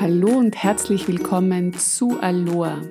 [0.00, 2.82] Hallo und herzlich willkommen zu Aloha,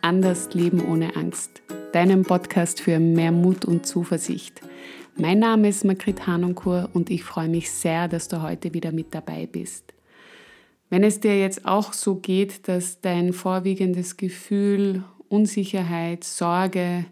[0.00, 1.60] Anders Leben ohne Angst,
[1.92, 4.62] deinem Podcast für mehr Mut und Zuversicht.
[5.14, 9.14] Mein Name ist Margrit Hanunkur und ich freue mich sehr, dass du heute wieder mit
[9.14, 9.92] dabei bist.
[10.88, 17.04] Wenn es dir jetzt auch so geht, dass dein vorwiegendes Gefühl Unsicherheit, Sorge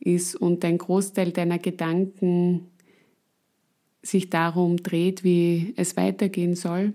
[0.00, 2.68] ist und ein Großteil deiner Gedanken
[4.00, 6.94] sich darum dreht, wie es weitergehen soll,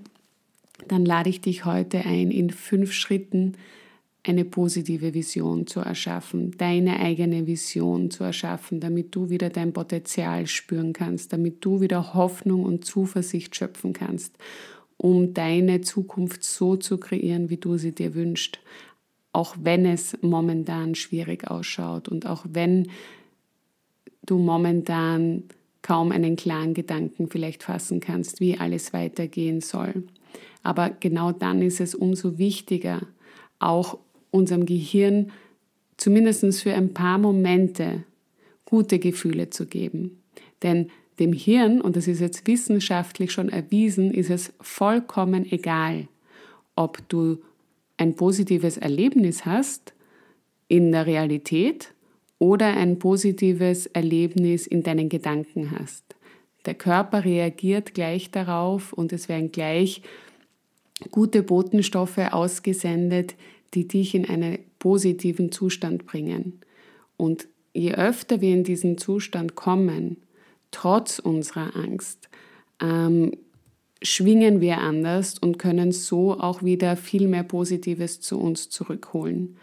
[0.88, 3.54] dann lade ich dich heute ein, in fünf Schritten
[4.26, 10.48] eine positive Vision zu erschaffen, deine eigene Vision zu erschaffen, damit du wieder dein Potenzial
[10.48, 14.38] spüren kannst, damit du wieder Hoffnung und Zuversicht schöpfen kannst,
[14.96, 18.60] um deine Zukunft so zu kreieren, wie du sie dir wünschst,
[19.34, 22.88] auch wenn es momentan schwierig ausschaut und auch wenn
[24.26, 25.44] du momentan
[25.82, 30.06] kaum einen klaren Gedanken vielleicht fassen kannst, wie alles weitergehen soll.
[30.64, 33.02] Aber genau dann ist es umso wichtiger,
[33.60, 34.00] auch
[34.32, 35.32] unserem Gehirn
[35.98, 38.04] zumindest für ein paar Momente
[38.66, 40.24] gute Gefühle zu geben.
[40.64, 46.08] Denn dem Hirn, und das ist jetzt wissenschaftlich schon erwiesen, ist es vollkommen egal,
[46.76, 47.38] ob du
[47.98, 49.94] ein positives Erlebnis hast
[50.68, 51.94] in der Realität
[52.40, 56.04] oder ein positives Erlebnis in deinen Gedanken hast.
[56.66, 60.02] Der Körper reagiert gleich darauf und es werden gleich
[61.12, 63.36] gute Botenstoffe ausgesendet,
[63.74, 66.60] die dich in einen positiven Zustand bringen.
[67.18, 70.18] Und je öfter wir in diesen Zustand kommen,
[70.72, 72.30] trotz unserer Angst,
[72.82, 73.32] ähm,
[74.02, 79.58] schwingen wir anders und können so auch wieder viel mehr Positives zu uns zurückholen.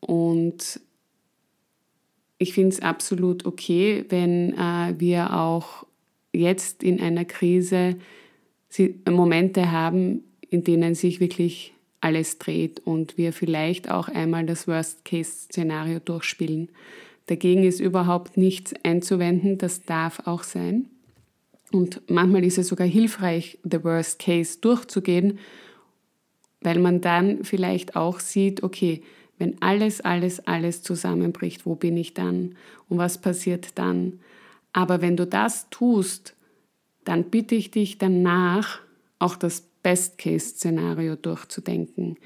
[0.00, 0.80] Und
[2.38, 5.86] ich finde es absolut okay, wenn äh, wir auch
[6.32, 7.96] jetzt in einer Krise
[9.08, 16.00] Momente haben, in denen sich wirklich alles dreht und wir vielleicht auch einmal das Worst-Case-Szenario
[16.00, 16.70] durchspielen.
[17.26, 20.88] Dagegen ist überhaupt nichts einzuwenden, das darf auch sein.
[21.70, 25.38] Und manchmal ist es sogar hilfreich, the Worst Case durchzugehen,
[26.60, 29.02] weil man dann vielleicht auch sieht, okay,
[29.38, 32.56] wenn alles, alles, alles zusammenbricht, wo bin ich dann
[32.88, 34.20] und was passiert dann?
[34.72, 36.34] Aber wenn du das tust,
[37.04, 38.80] dann bitte ich dich danach
[39.18, 42.16] auch das Best-Case-Szenario durchzudenken,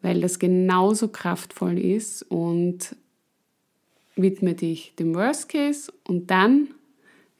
[0.00, 2.96] weil das genauso kraftvoll ist und
[4.16, 6.68] widme dich dem Worst Case und dann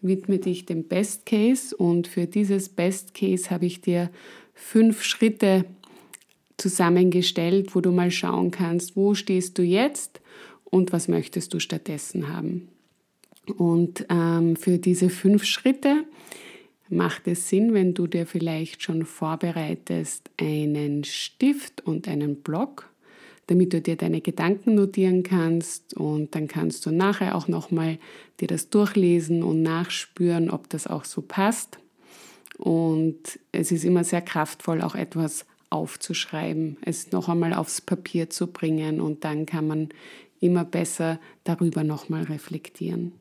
[0.01, 4.11] widme dich dem Best Case und für dieses Best Case habe ich dir
[4.55, 5.65] fünf Schritte
[6.57, 10.21] zusammengestellt, wo du mal schauen kannst, wo stehst du jetzt
[10.65, 12.69] und was möchtest du stattdessen haben.
[13.57, 16.05] Und ähm, für diese fünf Schritte
[16.93, 22.91] macht es Sinn, wenn du dir vielleicht schon vorbereitest einen Stift und einen Block,
[23.47, 27.99] damit du dir deine Gedanken notieren kannst und dann kannst du nachher auch nochmal
[28.41, 31.79] dir das durchlesen und nachspüren, ob das auch so passt.
[32.59, 38.47] Und es ist immer sehr kraftvoll, auch etwas aufzuschreiben, es noch einmal aufs Papier zu
[38.47, 39.89] bringen und dann kann man
[40.39, 43.13] immer besser darüber nochmal reflektieren.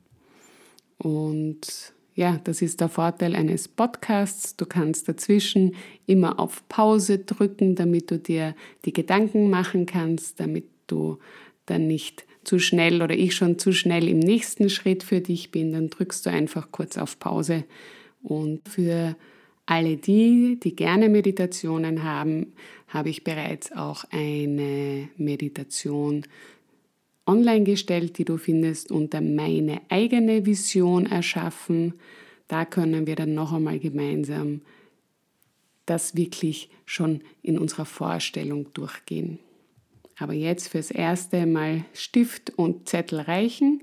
[0.98, 4.56] Und ja, das ist der Vorteil eines Podcasts.
[4.58, 8.56] Du kannst dazwischen immer auf Pause drücken, damit du dir
[8.86, 11.20] die Gedanken machen kannst, damit du
[11.66, 15.72] dann nicht zu schnell oder ich schon zu schnell im nächsten Schritt für dich bin.
[15.72, 17.64] Dann drückst du einfach kurz auf Pause.
[18.24, 19.16] Und für
[19.66, 22.54] alle die, die gerne Meditationen haben,
[22.88, 26.26] habe ich bereits auch eine Meditation
[27.32, 31.94] online gestellt, die du findest unter meine eigene Vision erschaffen.
[32.48, 34.62] Da können wir dann noch einmal gemeinsam
[35.86, 39.40] das wirklich schon in unserer Vorstellung durchgehen.
[40.18, 43.82] Aber jetzt fürs erste Mal Stift und Zettel reichen.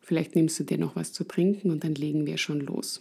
[0.00, 3.00] Vielleicht nimmst du dir noch was zu trinken und dann legen wir schon los.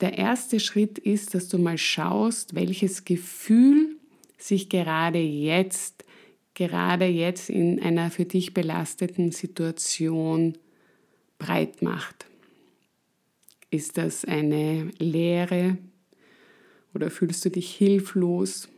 [0.00, 3.83] Der erste Schritt ist, dass du mal schaust, welches Gefühl
[4.44, 6.04] sich gerade jetzt,
[6.52, 10.58] gerade jetzt in einer für dich belasteten Situation
[11.38, 12.26] breit macht.
[13.70, 15.78] Ist das eine Leere
[16.92, 18.68] oder fühlst du dich hilflos?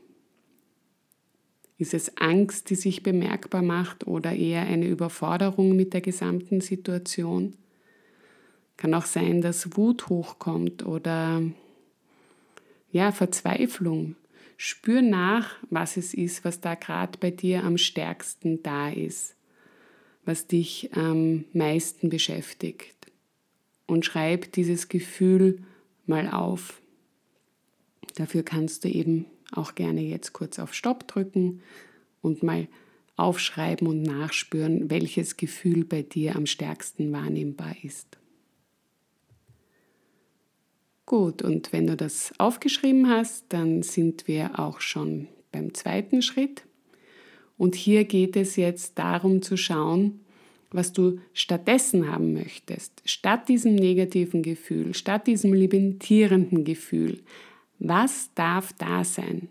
[1.79, 7.55] Ist es Angst, die sich bemerkbar macht oder eher eine Überforderung mit der gesamten Situation?
[8.77, 11.43] Kann auch sein, dass Wut hochkommt oder
[12.93, 14.15] ja, Verzweiflung.
[14.57, 19.37] Spür nach, was es ist, was da gerade bei dir am stärksten da ist,
[20.25, 22.95] was dich am meisten beschäftigt.
[23.87, 25.63] Und schreib dieses Gefühl
[26.07, 26.81] mal auf.
[28.17, 31.63] Dafür kannst du eben auch gerne jetzt kurz auf Stopp drücken
[32.23, 32.67] und mal
[33.17, 38.19] aufschreiben und nachspüren, welches Gefühl bei dir am stärksten wahrnehmbar ist.
[41.07, 46.65] Gut, und wenn du das aufgeschrieben hast, dann sind wir auch schon beim zweiten Schritt.
[47.57, 50.21] Und hier geht es jetzt darum zu schauen,
[50.73, 53.01] was du stattdessen haben möchtest.
[53.05, 57.21] Statt diesem negativen Gefühl, statt diesem limitierenden Gefühl.
[57.79, 59.49] Was darf da sein?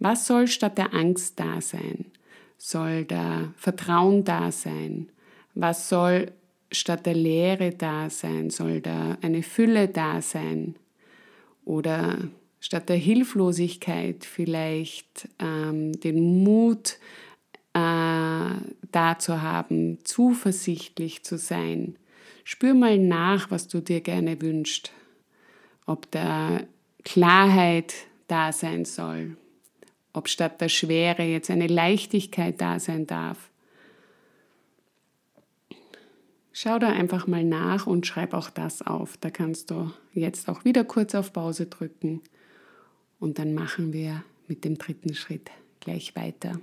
[0.00, 2.06] Was soll statt der Angst da sein?
[2.58, 5.08] Soll da Vertrauen da sein?
[5.54, 6.32] Was soll
[6.74, 8.50] statt der Leere da sein?
[8.50, 10.76] Soll da eine Fülle da sein?
[11.64, 12.18] Oder
[12.60, 16.98] statt der Hilflosigkeit vielleicht ähm, den Mut
[17.74, 18.50] äh,
[18.92, 21.96] da zu haben, zuversichtlich zu sein.
[22.44, 24.92] Spür mal nach, was du dir gerne wünschst.
[25.86, 26.60] Ob da
[27.04, 27.94] Klarheit
[28.28, 29.36] da sein soll,
[30.12, 33.50] ob statt der Schwere jetzt eine Leichtigkeit da sein darf.
[36.56, 39.16] Schau da einfach mal nach und schreib auch das auf.
[39.16, 42.20] Da kannst du jetzt auch wieder kurz auf Pause drücken
[43.18, 46.60] und dann machen wir mit dem dritten Schritt gleich weiter.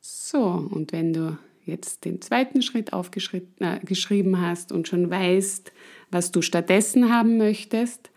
[0.00, 5.72] So, und wenn du jetzt den zweiten Schritt aufgeschrieben äh, hast und schon weißt,
[6.12, 8.10] was du stattdessen haben möchtest,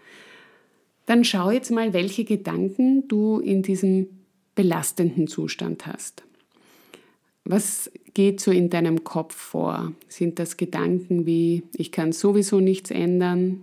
[1.08, 4.10] dann schau jetzt mal, welche Gedanken du in diesem
[4.54, 6.27] belastenden Zustand hast.
[7.50, 9.94] Was geht so in deinem Kopf vor?
[10.10, 13.62] Sind das Gedanken wie, ich kann sowieso nichts ändern,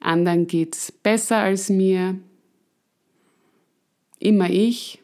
[0.00, 2.18] anderen geht es besser als mir,
[4.18, 5.02] immer ich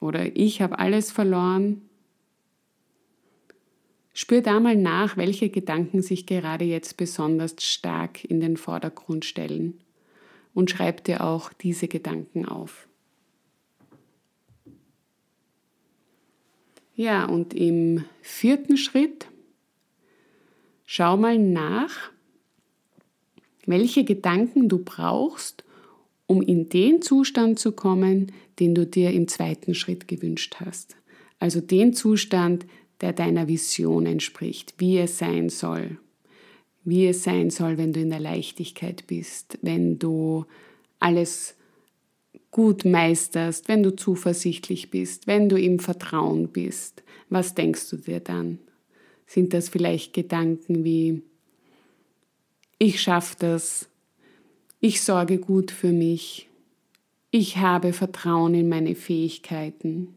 [0.00, 1.82] oder ich habe alles verloren?
[4.12, 9.78] Spür da mal nach, welche Gedanken sich gerade jetzt besonders stark in den Vordergrund stellen
[10.54, 12.88] und schreib dir auch diese Gedanken auf.
[16.96, 19.26] Ja, und im vierten Schritt
[20.86, 22.10] schau mal nach,
[23.66, 25.62] welche Gedanken du brauchst,
[26.26, 30.96] um in den Zustand zu kommen, den du dir im zweiten Schritt gewünscht hast.
[31.38, 32.64] Also den Zustand,
[33.02, 35.98] der deiner Vision entspricht, wie es sein soll.
[36.82, 40.46] Wie es sein soll, wenn du in der Leichtigkeit bist, wenn du
[40.98, 41.55] alles
[42.56, 47.02] gut meisterst, wenn du zuversichtlich bist, wenn du im Vertrauen bist.
[47.28, 48.58] Was denkst du dir dann?
[49.26, 51.20] Sind das vielleicht Gedanken wie,
[52.78, 53.90] ich schaffe das,
[54.80, 56.48] ich sorge gut für mich,
[57.30, 60.14] ich habe Vertrauen in meine Fähigkeiten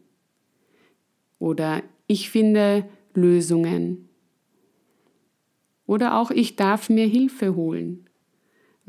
[1.38, 4.08] oder ich finde Lösungen.
[5.86, 8.06] Oder auch ich darf mir Hilfe holen.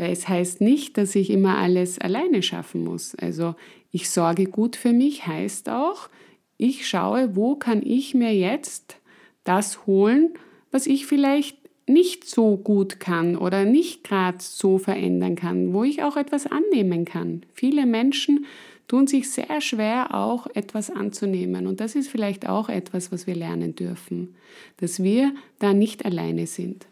[0.02, 3.14] Weil es heißt nicht, dass ich immer alles alleine schaffen muss.
[3.14, 3.54] Also
[3.92, 6.10] ich sorge gut für mich heißt auch,
[6.58, 8.98] ich schaue, wo kann ich mir jetzt
[9.44, 10.34] das holen,
[10.72, 11.56] was ich vielleicht
[11.86, 17.06] nicht so gut kann oder nicht gerade so verändern kann, wo ich auch etwas annehmen
[17.06, 17.44] kann.
[17.54, 18.48] Viele Menschen
[18.88, 21.68] tun sich sehr schwer, auch etwas anzunehmen.
[21.68, 24.34] Und das ist vielleicht auch etwas, was wir lernen dürfen,
[24.78, 26.88] dass wir da nicht alleine sind.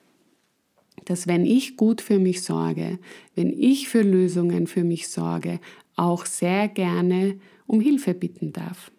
[1.05, 2.99] Dass wenn ich gut für mich sorge,
[3.35, 5.59] wenn ich für Lösungen für mich sorge,
[5.95, 8.91] auch sehr gerne um Hilfe bitten darf.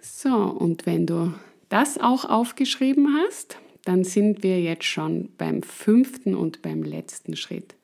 [0.00, 1.32] So, und wenn du
[1.70, 7.74] das auch aufgeschrieben hast, dann sind wir jetzt schon beim fünften und beim letzten Schritt.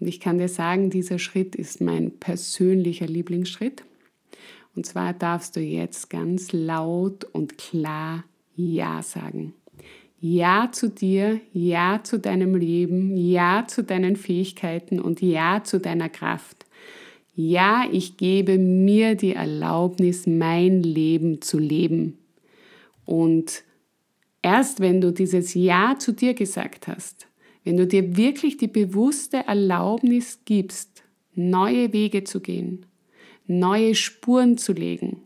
[0.00, 3.84] Und ich kann dir sagen, dieser Schritt ist mein persönlicher Lieblingsschritt.
[4.76, 8.24] Und zwar darfst du jetzt ganz laut und klar
[8.56, 9.54] Ja sagen.
[10.20, 16.08] Ja zu dir, Ja zu deinem Leben, Ja zu deinen Fähigkeiten und Ja zu deiner
[16.08, 16.66] Kraft.
[17.36, 22.18] Ja, ich gebe mir die Erlaubnis, mein Leben zu leben.
[23.04, 23.64] Und
[24.44, 27.28] Erst wenn du dieses Ja zu dir gesagt hast,
[27.64, 31.02] wenn du dir wirklich die bewusste Erlaubnis gibst,
[31.34, 32.84] neue Wege zu gehen,
[33.46, 35.22] neue Spuren zu legen,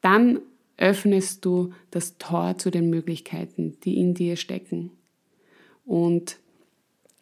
[0.00, 0.40] dann
[0.76, 4.90] öffnest du das Tor zu den Möglichkeiten, die in dir stecken.
[5.84, 6.38] Und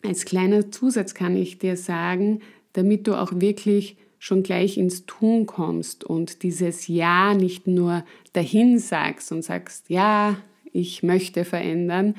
[0.03, 2.41] als kleiner Zusatz kann ich dir sagen,
[2.73, 8.79] damit du auch wirklich schon gleich ins Tun kommst und dieses Ja nicht nur dahin
[8.79, 10.37] sagst und sagst, ja,
[10.73, 12.15] ich möchte verändern,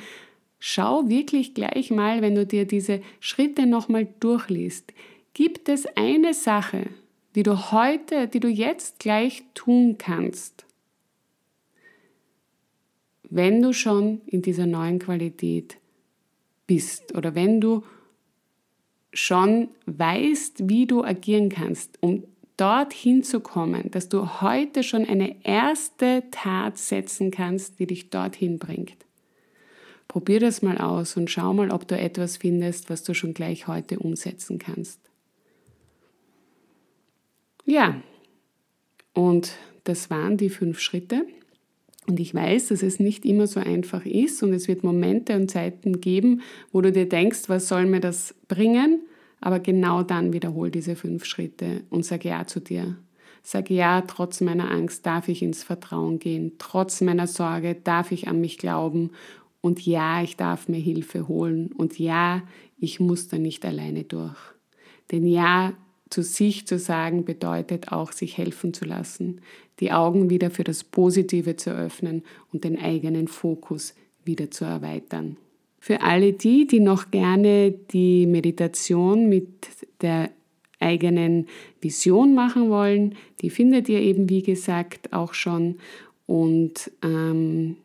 [0.60, 4.94] schau wirklich gleich mal, wenn du dir diese Schritte nochmal durchliest,
[5.34, 6.88] gibt es eine Sache,
[7.36, 10.66] die du heute, die du jetzt gleich tun kannst,
[13.30, 15.78] wenn du schon in dieser neuen Qualität
[16.68, 17.84] bist oder wenn du
[19.12, 22.24] schon weißt, wie du agieren kannst, um
[22.58, 28.60] dorthin zu kommen, dass du heute schon eine erste Tat setzen kannst, die dich dorthin
[28.60, 28.98] bringt.
[30.08, 33.68] Probier das mal aus und schau mal, ob du etwas findest, was du schon gleich
[33.68, 35.00] heute umsetzen kannst.
[37.66, 38.02] Ja,
[39.14, 39.54] und
[39.84, 41.26] das waren die fünf Schritte.
[42.08, 45.50] Und ich weiß, dass es nicht immer so einfach ist und es wird Momente und
[45.50, 46.42] Zeiten geben,
[46.74, 49.02] wo du dir denkst, was soll mir das bringen?
[49.40, 52.98] Aber genau dann wiederhol diese fünf Schritte und sag Ja zu dir.
[53.42, 56.54] Sag Ja, trotz meiner Angst darf ich ins Vertrauen gehen.
[56.60, 59.12] Trotz meiner Sorge darf ich an mich glauben.
[59.62, 61.72] Und ja, ich darf mir Hilfe holen.
[61.72, 62.44] Und ja,
[62.78, 64.38] ich muss da nicht alleine durch.
[65.12, 65.74] Denn ja,
[66.10, 69.42] zu sich zu sagen bedeutet auch, sich helfen zu lassen,
[69.80, 75.38] die Augen wieder für das Positive zu öffnen und den eigenen Fokus wieder zu erweitern.
[75.80, 79.48] Für alle die, die noch gerne die Meditation mit
[80.02, 80.30] der
[80.80, 81.48] eigenen
[81.82, 85.76] Vision machen wollen, die findet ihr eben, wie gesagt, auch schon.
[86.26, 87.78] Und ähm,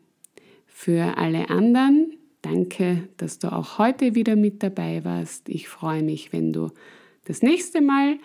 [0.67, 5.49] für alle anderen, danke, dass du auch heute wieder mit dabei warst.
[5.49, 6.69] Ich freue mich, wenn du
[7.29, 8.17] das nächste Mal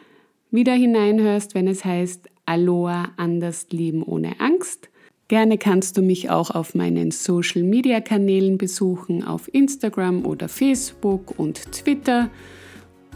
[0.50, 4.88] wieder hineinhörst, wenn es heißt Aloha anders lieben ohne Angst.
[5.28, 11.38] Gerne kannst du mich auch auf meinen Social Media Kanälen besuchen, auf Instagram oder Facebook
[11.38, 12.30] und Twitter.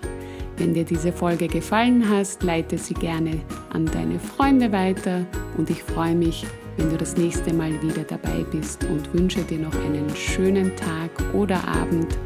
[0.59, 3.39] Wenn dir diese Folge gefallen hat, leite sie gerne
[3.69, 5.25] an deine Freunde weiter
[5.57, 9.59] und ich freue mich, wenn du das nächste Mal wieder dabei bist und wünsche dir
[9.59, 12.17] noch einen schönen Tag oder Abend,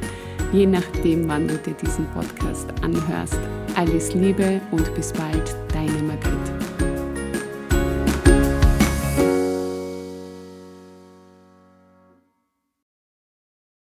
[0.51, 3.39] je nachdem, wann du dir diesen Podcast anhörst.
[3.75, 6.02] Alles Liebe und bis bald, deine.